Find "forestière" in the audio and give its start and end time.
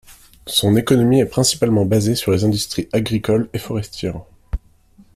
3.59-4.21